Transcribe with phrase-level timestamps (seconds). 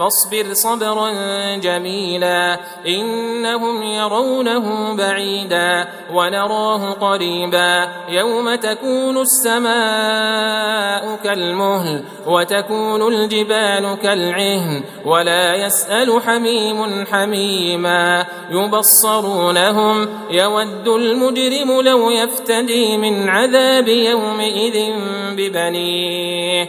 [0.00, 1.10] فاصبر صبرا
[1.56, 16.22] جميلا إنهم يرونه بعيدا ونراه قريبا يوم تكون السماء كالمهل وتكون الجبال كالعهن ولا يسأل
[16.22, 24.92] حميم حميما يبصرونهم يود المجرم لو يفتدي من عذاب يومئذ
[25.36, 26.68] ببنيه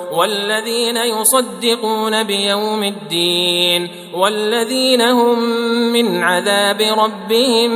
[0.11, 5.39] والذين يصدقون بيوم الدين والذين هم
[5.93, 7.71] من عذاب ربهم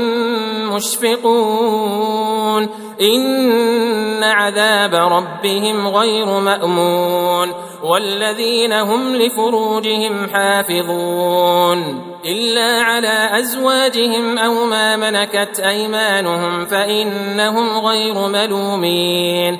[0.76, 2.70] مشفقون
[3.02, 7.52] إن عذاب ربهم غير مأمون
[7.84, 19.60] والذين هم لفروجهم حافظون إلا على أزواجهم أو ما ملكت أيمانهم فإنهم غير ملومين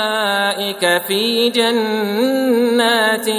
[0.51, 3.29] أولئك في جنات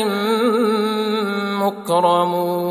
[1.63, 2.63] مكرمون.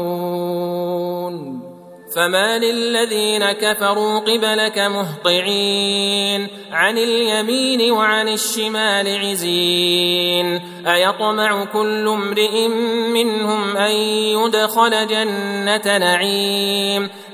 [2.15, 6.47] فما للذين كفروا قبلك مهطعين.
[6.71, 10.61] عن اليمين وعن الشمال عزين.
[10.87, 12.67] أيطمع كل امرئ
[13.13, 17.09] منهم أن يدخل جنة نعيم.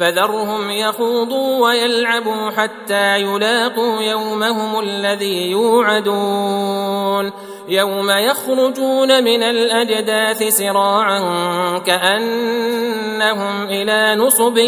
[0.00, 7.32] فذرهم يخوضوا ويلعبوا حتى يلاقوا يومهم الذي يوعدون.
[7.68, 11.18] يوم يخرجون من الأجداث سراعا
[11.78, 14.58] كأنهم إلى نصب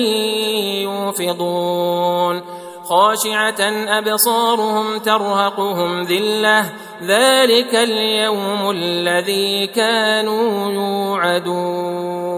[0.82, 2.42] يوفضون.
[2.84, 3.60] خاشعة
[3.98, 6.64] أبصارهم ترهقهم ذلة.
[7.02, 12.35] ذلك اليوم الذي كانوا يوعدون.